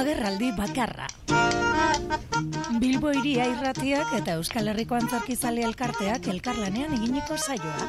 [0.00, 1.06] Agerraldi bakarra.
[2.80, 7.88] Bilbo iria irratiak eta Euskal Herriko antzarkizale elkarteak elkarlanean eginiko saioa.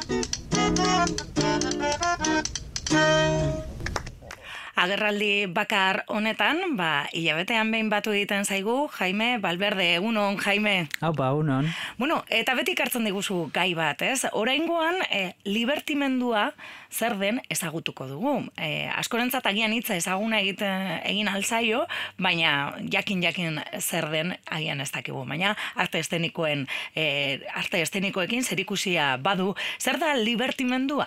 [4.82, 10.88] Agerraldi bakar honetan, ba, hilabetean behin batu egiten zaigu, Jaime, Balberde, egunon, Jaime.
[10.98, 11.68] Hau, ba, unon.
[12.00, 14.26] Bueno, eta beti kartzen diguzu gai bat, ez?
[14.34, 16.48] Oraingoan, e, libertimendua
[16.90, 18.34] zer den ezagutuko dugu.
[18.58, 21.86] E, askorentzat agian hitza ezaguna egiten egin alzaio,
[22.18, 25.22] baina jakin-jakin zer den agian ez dakigu.
[25.30, 31.06] Baina arte estenikoen, e, arte estenikoekin zerikusia badu, zer da libertimendua?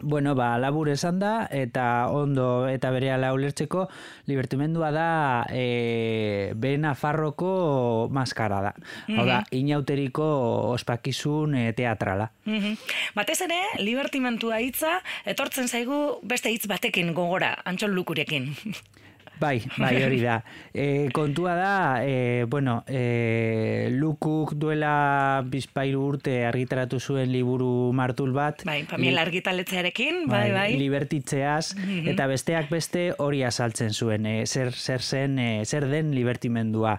[0.00, 3.90] Bueno, ba, labur esan da, eta ondo eta bere ala ulertzeko,
[4.24, 5.08] libertimendua da
[5.52, 8.72] e, bena farroko maskara da.
[9.08, 10.24] Mm Hau da, inauteriko
[10.72, 12.30] ospakizun e, teatrala.
[12.48, 12.80] Mm
[13.12, 14.96] Batez ere, libertimentua hitza,
[15.28, 18.48] etortzen zaigu beste hitz batekin gogora, antxon lukurekin.
[19.40, 20.40] Bai, bai hori da.
[20.72, 28.64] E, kontua da, e, bueno, e, lukuk duela bizpairu urte argitaratu zuen liburu martul bat.
[28.64, 30.52] Bai, pamiela argitaletzearekin, bai, bai.
[30.56, 30.80] bai.
[30.80, 32.08] Libertitzeaz, mhm.
[32.14, 36.98] eta besteak beste hori azaltzen zuen, e, zer, zer zen, e, zer den libertimendua.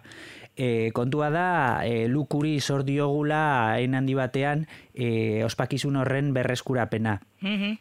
[0.54, 7.22] E, kontua da, e, lukuri zor diogula ein handi batean e, ospakizun horren berreskurapena.
[7.42, 7.80] Mm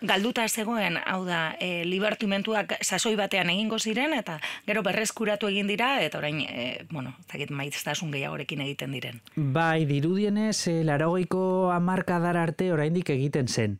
[0.00, 5.96] galduta zegoen, hau da, e, libertimentuak sasoi batean egingo ziren, eta gero berreskuratu egin dira,
[6.04, 9.20] eta orain, e, bueno, zakit maiztasun gehiagorekin egiten diren.
[9.36, 13.78] Bai, dirudienez, e, laragoiko amarkadar arte oraindik egiten zen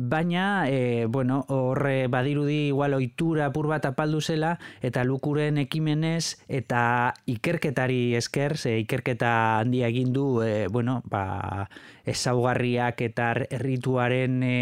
[0.00, 7.12] baina e, bueno, horre badirudi igual ohitura apur bat apaldu zela eta lukuren ekimenez eta
[7.28, 11.68] ikerketari esker, ze ikerketa handia egin du, e, bueno, ba,
[12.08, 14.58] ezaugarriak eta errituaren e,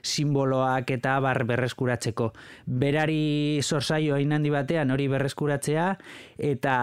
[0.00, 2.30] simboloak eta bar berreskuratzeko.
[2.64, 5.90] Berari zorzaio hain handi batean hori berreskuratzea
[6.40, 6.76] eta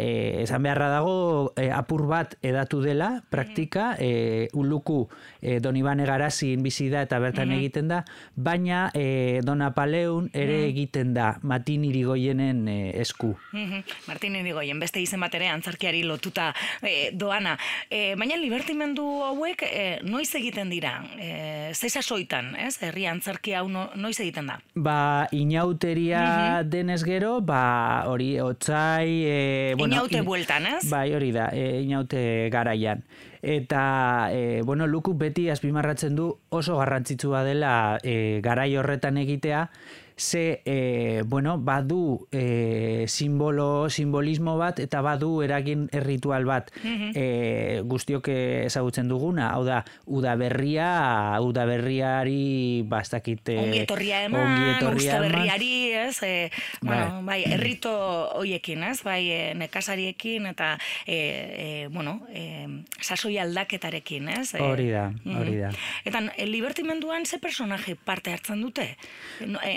[0.00, 1.16] e, esan beharra dago
[1.54, 5.04] e, apur bat edatu dela praktika, e, uluku
[5.40, 8.02] e, donibane garazin bizida eta bertan mm egiten da,
[8.34, 13.34] baina e, Dona Paleun ere mm egiten da Martin Irigoyenen e, esku.
[13.52, 16.52] Mm Martin Irigoyen, beste izen bat ere antzarkiari lotuta
[16.82, 17.56] e, doana.
[17.90, 20.96] E, baina libertimendu hauek e, noiz egiten dira?
[21.18, 22.76] E, Zesa soitan, ez?
[22.82, 24.60] Herri antzarki hau noiz egiten da?
[24.74, 24.98] Ba,
[25.32, 29.08] inauteria mm denez gero, ba, hori, otzai...
[29.26, 30.84] E, bueno, inaute bueltan, ez?
[30.90, 32.20] Bai, hori da, e, inaute
[32.52, 33.02] garaian
[33.46, 36.80] eta e, bueno, luku beti azpimarratzen du oso
[37.26, 39.68] garrantzitsua dela e, garai horretan egitea,
[40.16, 47.82] ze e, bueno, badu e, simbolo, simbolismo bat eta badu eragin erritual bat mm -hmm.
[47.86, 53.58] guztiok ezagutzen duguna, hau da, udaberria, udaberriari bastakite...
[53.58, 56.22] Ongi etorria eman, usta berriari, ez?
[56.22, 56.50] E,
[56.80, 57.92] bueno, bai, errito
[58.38, 59.02] hoiekin, ez?
[59.06, 60.72] Bai, e, nekasariekin eta,
[61.06, 62.66] e, e, bueno, e,
[63.00, 64.54] sasoi aldaketarekin, ez?
[64.54, 65.72] E, hori da, hori da.
[66.08, 68.88] Eta, libertimenduan ze personaje parte hartzen dute?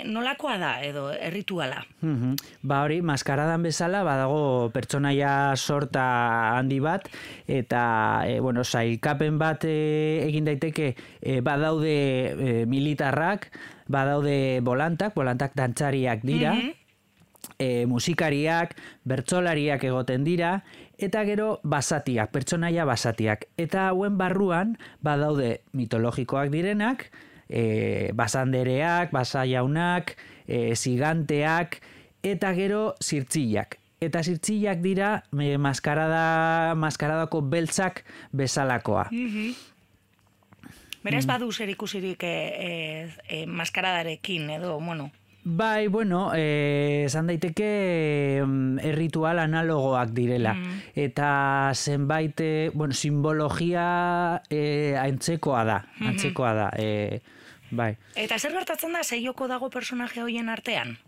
[0.04, 1.84] Nola nolakoa da edo errituala?
[2.02, 7.08] Mm Ba hori, maskaradan bezala badago pertsonaia sorta handi bat
[7.46, 11.90] eta e, bueno, sailkapen bat e, egin daiteke e, badaude
[12.30, 13.50] e, militarrak,
[13.88, 16.54] badaude bolantak, bolantak dantzariak dira.
[16.54, 16.76] Mm
[17.60, 18.72] musikariak,
[19.04, 20.62] bertsolariak egoten dira,
[20.96, 23.48] eta gero basatiak, pertsonaia basatiak.
[23.60, 27.10] Eta hauen barruan badaude mitologikoak direnak,
[27.50, 30.14] e, basandereak, basaiaunak,
[30.46, 31.80] e, ziganteak,
[32.22, 33.78] eta gero zirtzilak.
[34.00, 39.08] Eta zirtzilak dira me, maskarada, maskaradako beltzak bezalakoa.
[39.10, 39.54] Mm -hmm.
[41.02, 45.10] Beraz badu zer ikusirik e, e, maskaradarekin edo, bueno,
[45.42, 50.52] Bai, bueno, eh, esan daiteke mm, erritual analogoak direla.
[50.54, 50.80] Mm.
[50.94, 55.78] Eta zenbait, eh, bueno, simbologia eh, antzekoa da.
[55.80, 56.08] Mm-hmm.
[56.12, 56.68] Antzekoa da.
[56.76, 57.20] Eh,
[57.70, 57.94] bai.
[58.20, 60.98] Eta zer gertatzen da, zeioko dago personaje hoien artean?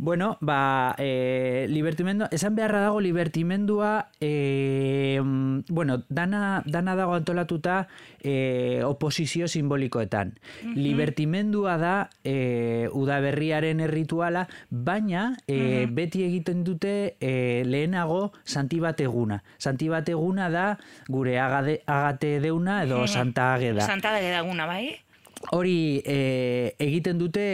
[0.00, 5.20] Bueno, ba, e, libertimendua, esan beharra dago libertimendua, e,
[5.68, 7.86] bueno, dana, dana dago antolatuta
[8.22, 10.38] e, oposizio simbolikoetan.
[10.64, 19.42] Mm Libertimendua da e, udaberriaren errituala, baina e, beti egiten dute e, lehenago santibat eguna.
[19.58, 20.78] Santibat eguna da
[21.12, 23.84] gure agade, agate deuna edo santa ageda.
[23.84, 25.09] Santa ageda bai?
[25.48, 27.44] Hori e, egiten dute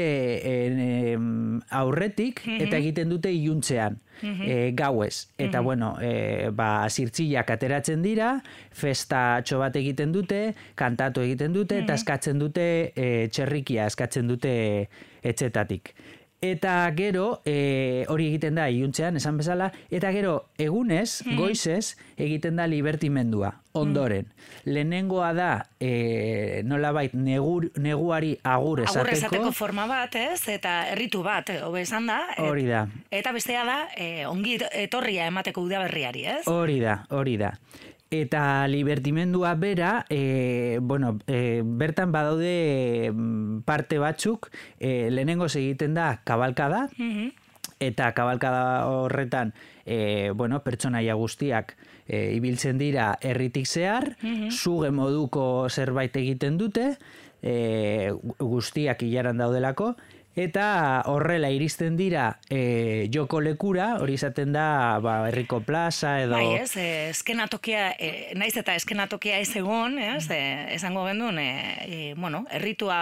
[0.42, 1.16] e,
[1.78, 4.00] aurretik eta egiten dute iluntzean.
[4.16, 5.28] E, gauez.
[5.36, 8.30] Eta, bueno, e, ba, zirtzilak ateratzen dira,
[8.72, 12.66] festa bat egiten dute, kantatu egiten dute, eta eskatzen dute
[12.96, 14.54] e, txerrikia, eskatzen dute
[15.22, 15.92] etxetatik.
[16.46, 21.36] Eta gero, e, hori egiten da iuntzean, esan bezala, eta gero, egunez, mm.
[21.40, 24.28] goizez, egiten da libertimendua, ondoren.
[24.28, 24.74] Mm.
[24.76, 25.50] Lehenengoa da,
[25.80, 29.02] e, nola bait, negur, neguari agur esateko.
[29.06, 30.40] Agur esateko forma bat, ez?
[30.52, 32.20] Eta erritu bat, hobe esan da.
[32.46, 32.86] Hori da.
[33.10, 36.40] Eta bestea da, e, ongi etorria emateko udaberriari, ez?
[36.52, 37.54] Hori da, hori da.
[38.10, 44.46] Eta libertimendua bera, e, bueno, e, bertan badaude mm, parte batzuk,
[44.78, 47.44] e, lehenengo egiten da kabalkada, mm
[47.76, 49.50] eta kabalkada horretan,
[49.84, 51.74] e, bueno, pertsonaia guztiak
[52.08, 56.94] e, ibiltzen dira herritik zehar, mm zuge moduko zerbait egiten dute,
[57.42, 59.92] e, guztiak hilaran daudelako,
[60.36, 66.36] Eta horrela iristen dira e, joko lekura, hori izaten da ba, herriko plaza edo...
[66.36, 70.40] Bai, ez, e, eskenatokia, e, naiz eta eskenatokia ez egon, ez, e,
[70.76, 71.48] esango gendun, e,
[71.88, 72.98] e, bueno, erritua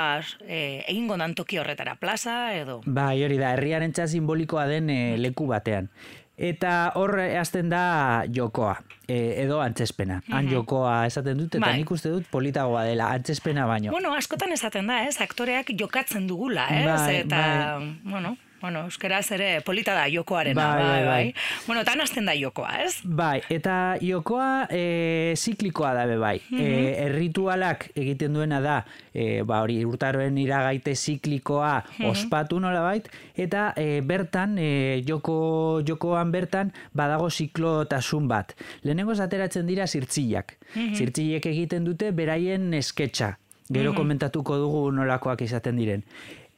[0.46, 2.82] e, egingo dan toki horretara plaza edo...
[2.86, 5.90] Bai, hori da, herriaren simbolikoa den e, leku batean.
[6.34, 8.75] Eta hor hasten da jokoa,
[9.06, 10.19] e, edo antzespena.
[10.34, 11.76] Han jokoa esaten dut, eta bai.
[11.78, 13.92] nik uste dut politagoa dela, antzespena baino.
[13.94, 15.20] Bueno, askotan esaten da, ez?
[15.22, 16.88] Aktoreak jokatzen dugula, ez?
[16.88, 17.44] Bai, eta,
[17.78, 17.92] bai.
[18.02, 18.34] bueno,
[18.64, 21.25] bueno, euskeraz ere polita da jokoaren, bai, bai, bai, bai.
[21.66, 22.94] Bueno, tan hasten da jokoa, ez?
[23.05, 26.38] Bai, eta jokoa e, ziklikoa da be bai.
[26.49, 26.62] Mm
[27.05, 28.78] erritualak egiten duena da,
[29.12, 31.75] e, ba hori urtaroen iragaite ziklikoa
[32.08, 38.55] ospatu nola bait, eta e, bertan, e, joko, jokoan bertan, badago ziklotasun bat.
[38.82, 40.56] Lehenengo ateratzen dira zirtzilak.
[40.75, 41.02] Mm
[41.44, 43.34] egiten dute beraien esketxa.
[43.75, 46.02] Gero komentatuko dugu nolakoak izaten diren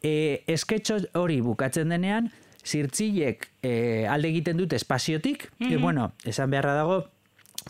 [0.06, 2.30] e, esketxo hori bukatzen denean,
[2.66, 7.04] zirtzilek e, alde egiten dute espaziotik, mm bueno, esan beharra dago,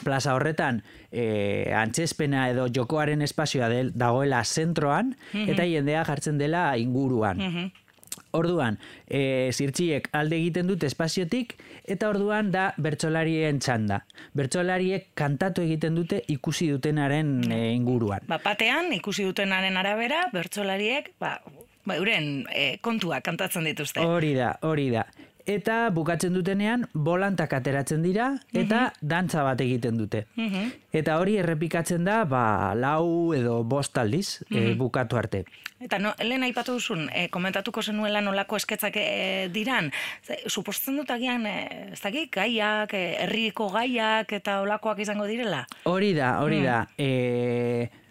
[0.05, 7.73] plaza horretan e, antzespena edo jokoaren espazioa del, dagoela zentroan, eta jendea jartzen dela inguruan.
[8.37, 8.77] Orduan,
[9.09, 11.55] e, zirtxiek alde egiten dute espaziotik,
[11.89, 14.03] eta orduan da bertsolarien txanda.
[14.37, 18.27] Bertsolariek kantatu egiten dute ikusi dutenaren e, inguruan.
[18.29, 21.39] Ba, batean, ikusi dutenaren arabera, bertsolariek, ba,
[21.87, 24.05] ba, euren e, kontua kantatzen dituzte.
[24.05, 25.07] Hori da, hori da.
[25.47, 30.25] Eta bukatzen dutenean, bolantak ateratzen dira, eta mm dantza bat egiten dute.
[30.35, 30.71] Mhm.
[30.99, 35.45] Eta hori errepikatzen da, ba, lau edo bost aldiz, mm bukatu arte.
[35.79, 39.93] Eta no, lehen aipatu duzun, e, komentatuko zenuela nolako esketzak e, diran,
[40.49, 45.63] suposten dut agian, e, ez dakik, gaiak, herriko gaiak eta olakoak izango direla?
[45.85, 46.65] Hori da, hori mm.
[46.65, 46.81] da.
[46.99, 48.06] E,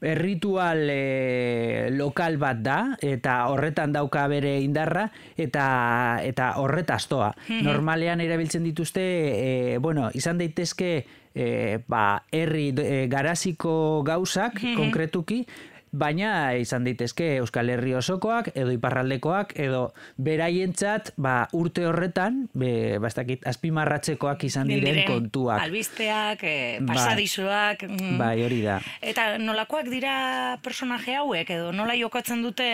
[0.00, 7.32] erritual e, lokal bat da eta horretan dauka bere indarra eta eta horretaz toa.
[7.48, 7.64] Mhm.
[7.64, 10.92] Normalean erabiltzen dituzte e, bueno, izan daitezke
[11.34, 14.76] e, ba, herri e, garaziko gauzak mhm.
[14.76, 15.44] konkretuki
[15.92, 19.82] baina izan daitezke Euskal Herri osokoak edo iparraldekoak edo
[20.16, 25.60] beraientzat ba, urte horretan be, bastakit, azpimarratzekoak izan diren, kontuak.
[25.64, 26.56] Albisteak, e,
[26.86, 27.86] pasadizoak.
[27.90, 28.80] Bai, bai, hori da.
[29.02, 32.70] Eta nolakoak dira personaje hauek edo nola jokatzen dute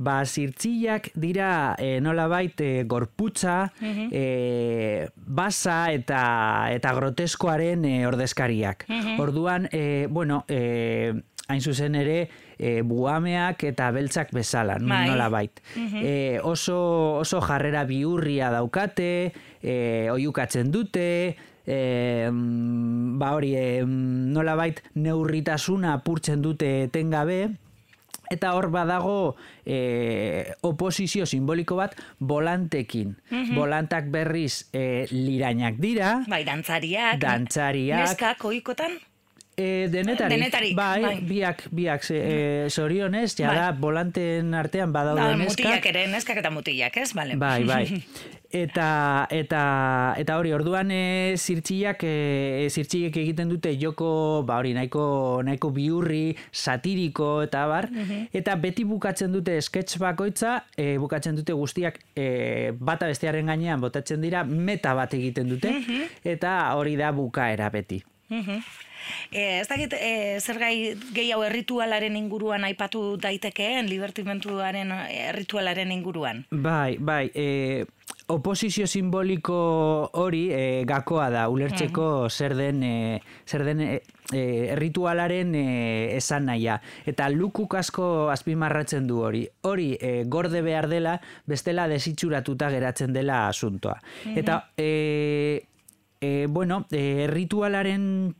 [0.00, 6.22] Ba, zirtzilak dira e, nola baita e, gorputza, e, basa eta,
[6.72, 8.86] eta groteskoaren e, ordezkariak.
[9.20, 11.12] Orduan, e, bueno, e,
[11.48, 12.28] hain zuzen ere
[12.58, 15.06] e, buameak eta beltzak bezala, bai.
[15.08, 15.62] nola bait.
[15.76, 16.02] Mhm.
[16.04, 16.78] E, oso,
[17.24, 19.76] oso jarrera biurria daukate, e,
[20.12, 21.78] oiukatzen dute, e,
[22.30, 27.48] ba hori, e, nola bait neurritasuna apurtzen dute tengabe,
[28.28, 33.14] Eta hor badago e, oposizio simboliko bat volantekin.
[33.32, 36.10] Mm Volantak berriz e, lirainak dira.
[36.28, 37.16] Bai, dantzariak.
[37.22, 38.04] Dantzariak.
[38.04, 38.98] Neskak oikotan?
[39.58, 40.30] E, denetari.
[40.36, 40.74] denetari.
[40.74, 41.14] Bai, bai.
[41.26, 43.80] biak, biak, e, sorionez, jada, bai.
[43.82, 45.64] volanten artean badaude da, neskak.
[45.66, 47.10] Mutilak ere, neskak eta mutilak, ez?
[47.18, 47.34] Vale.
[47.36, 47.84] Bai, bai.
[48.48, 49.62] Eta, eta,
[50.16, 56.32] eta hori, orduan e, zirtxiak, e, zirtxiek egiten dute joko, ba hori, nahiko, nahiko biurri,
[56.48, 57.90] satiriko, eta bar,
[58.32, 64.24] eta beti bukatzen dute sketch bakoitza, e, bukatzen dute guztiak e, bata bestearen gainean botatzen
[64.24, 65.74] dira, meta bat egiten dute,
[66.24, 68.00] eta hori da bukaera beti.
[69.30, 70.74] E, ez dakit, e, zer gai
[71.16, 74.92] gehiago erritualaren inguruan aipatu daitekeen, libertimentuaren
[75.30, 76.44] erritualaren inguruan?
[76.50, 77.86] Bai, bai, e,
[78.28, 79.56] oposizio simboliko
[80.20, 83.88] hori e, gakoa da, ulertzeko zer den, e, zer den e,
[84.32, 84.42] e,
[84.76, 85.64] ritualaren e,
[86.18, 86.78] esan nahia.
[87.08, 89.46] Eta lukuk asko azpimarratzen du hori.
[89.68, 91.16] Hori e, gorde behar dela,
[91.48, 93.96] bestela desitxuratuta geratzen dela asuntoa.
[94.36, 95.64] Eta, e,
[96.20, 98.34] e, bueno, e, ritualaren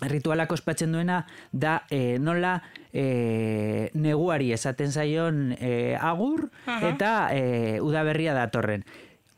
[0.00, 6.48] ritualak ospatzen duena da e, nola e, neguari esaten zaion e, agur
[6.80, 8.84] eta e, udaberria datorren.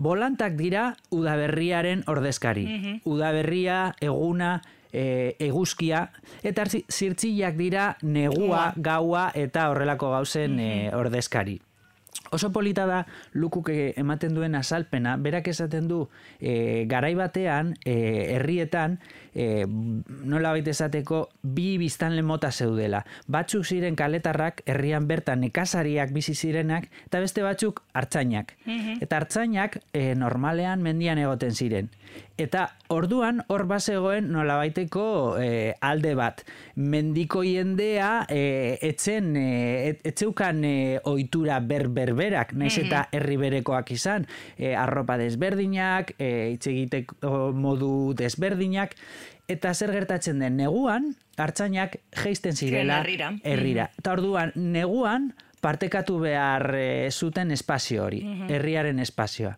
[0.03, 3.01] Bolantak dira udaberriaren ordezkari.
[3.07, 4.61] Udaberria, eguna,
[4.93, 6.09] e, eguzkia,
[6.43, 11.61] eta zirtzilak dira negua, gaua eta horrelako gauzen e, ordezkari.
[12.33, 13.02] Oso polita da
[13.37, 15.99] lukuk ematen duen azalpena, berak esaten du
[16.40, 17.95] e, garai batean, e,
[18.37, 18.99] herrietan,
[19.35, 23.02] e, nola baita esateko, bi biztanle mota zeudela.
[23.28, 28.57] Batzuk ziren kaletarrak, herrian bertan nekazariak bizi zirenak, eta beste batzuk hartzainak.
[29.00, 31.92] Eta hartzainak e, normalean mendian egoten ziren.
[32.40, 35.04] Eta orduan hor bazegoen nola baiteko
[35.38, 36.42] e, alde bat.
[36.81, 40.76] Mendiko jendea e, etzen, e, etzeukan e,
[41.09, 44.26] oitura berber berak, naiz eta herri berekoak izan,
[44.57, 48.97] e, arropa desberdinak, e, egiteko modu desberdinak,
[49.52, 53.33] eta zer gertatzen den neguan, hartzainak geisten zirela herrira.
[53.45, 53.90] herrira.
[53.99, 59.57] Eta orduan, neguan partekatu behar e, zuten espazio hori, herriaren espazioa.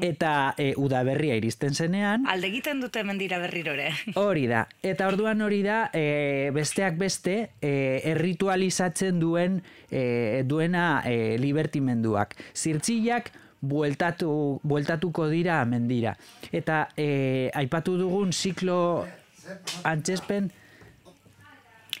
[0.00, 2.24] Eta e, udaberria iristen zenean...
[2.30, 3.90] Alde egiten dute mendira berrirore.
[4.22, 4.64] Hori da.
[4.82, 7.72] Eta orduan hori da, e, besteak beste, e,
[8.12, 12.36] erritualizatzen duen e, duena e, libertimenduak.
[12.56, 16.16] Zirtzilak bueltatu, bueltatuko dira mendira.
[16.52, 18.78] Eta e, aipatu dugun ziklo
[19.84, 20.52] antzespen...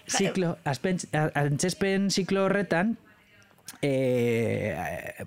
[0.06, 2.92] Ziklo, antzespen ziklo horretan,
[3.82, 4.74] e,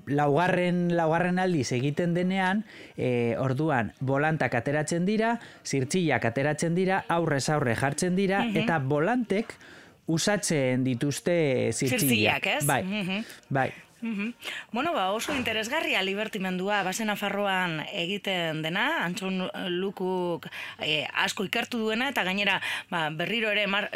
[0.07, 2.63] laugarren, laugarren aldiz egiten denean,
[2.97, 9.53] e, orduan, bolantak ateratzen dira, zirtxillak ateratzen dira, aurrez aurre jartzen dira, eta bolantek
[10.09, 12.47] usatzen dituzte zirtxillak.
[12.57, 12.65] ez?
[12.65, 12.83] Bai,
[13.49, 13.69] bai.
[14.01, 14.31] Mm
[14.71, 20.45] Bueno, ba, oso interesgarria libertimendua basen afarroan egiten dena, antxon lukuk
[20.77, 22.59] e, asko ikertu duena, eta gainera
[22.91, 23.89] ba, berriro ere mar,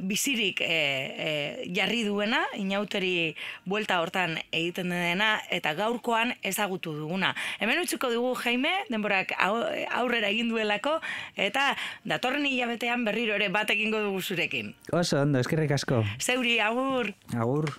[0.00, 3.36] bizirik e, jarri duena, inauteri
[3.68, 7.34] buelta hortan egiten dena, eta gaurkoan ezagutu duguna.
[7.60, 10.98] Hemen utziko dugu, Jaime, denborak aurrera egin duelako,
[11.36, 11.74] eta
[12.08, 14.72] datorren hilabetean berriro ere bat egingo dugu zurekin.
[14.92, 16.02] Oso, ondo, eskerrik asko.
[16.18, 17.12] Zeuri, agur!
[17.36, 17.76] Agur.